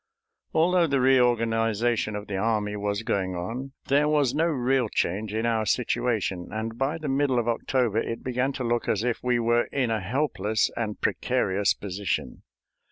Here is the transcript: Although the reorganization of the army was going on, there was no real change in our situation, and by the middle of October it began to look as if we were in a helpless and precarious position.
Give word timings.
Although 0.55 0.87
the 0.87 0.99
reorganization 0.99 2.15
of 2.15 2.25
the 2.25 2.35
army 2.35 2.75
was 2.75 3.03
going 3.03 3.35
on, 3.35 3.73
there 3.85 4.07
was 4.09 4.33
no 4.33 4.47
real 4.47 4.89
change 4.89 5.31
in 5.31 5.45
our 5.45 5.67
situation, 5.67 6.47
and 6.51 6.75
by 6.75 6.97
the 6.97 7.07
middle 7.07 7.37
of 7.37 7.47
October 7.47 7.99
it 7.99 8.23
began 8.23 8.51
to 8.53 8.63
look 8.63 8.87
as 8.89 9.03
if 9.03 9.19
we 9.21 9.37
were 9.37 9.65
in 9.65 9.91
a 9.91 10.01
helpless 10.01 10.71
and 10.75 10.99
precarious 10.99 11.75
position. 11.75 12.41